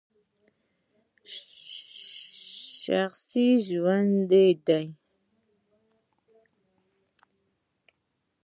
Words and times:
شخصي 2.81 3.47
ژوند 3.65 4.31
یې 4.39 4.47
دی! 4.67 4.85